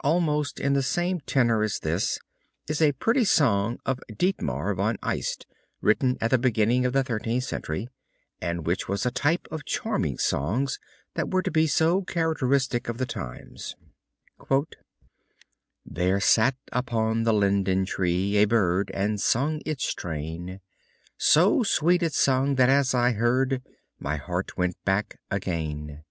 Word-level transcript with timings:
Almost 0.00 0.58
in 0.58 0.72
the 0.72 0.82
same 0.82 1.20
tenor 1.20 1.62
as 1.62 1.78
this 1.78 2.18
is 2.66 2.82
a 2.82 2.90
pretty 2.98 3.24
song 3.24 3.78
from 3.86 3.98
Dietmar 4.12 4.74
von 4.74 4.96
Eist, 5.04 5.46
written 5.80 6.18
at 6.20 6.32
the 6.32 6.36
beginning 6.38 6.84
of 6.84 6.92
the 6.92 7.04
Thirteenth 7.04 7.44
Century, 7.44 7.88
and 8.40 8.66
which 8.66 8.88
was 8.88 9.06
a 9.06 9.12
type 9.12 9.46
of 9.52 9.60
the 9.60 9.64
charming 9.68 10.18
songs 10.18 10.80
that 11.14 11.30
were 11.30 11.42
to 11.42 11.52
be 11.52 11.68
so 11.68 12.02
characteristic 12.02 12.88
of 12.88 12.98
the 12.98 13.06
times: 13.06 13.76
There 15.86 16.18
sat 16.18 16.56
upon 16.72 17.22
the 17.22 17.32
linden 17.32 17.84
tree 17.84 18.34
A 18.38 18.46
bird, 18.46 18.90
and 18.92 19.20
sung 19.20 19.60
its 19.64 19.84
strain; 19.84 20.58
So 21.18 21.62
sweet 21.62 22.02
it 22.02 22.14
sung 22.14 22.56
that 22.56 22.68
as 22.68 22.94
I 22.96 23.12
heard 23.12 23.62
My 24.00 24.16
heart 24.16 24.56
went 24.58 24.74
back 24.84 25.20
again. 25.30 26.02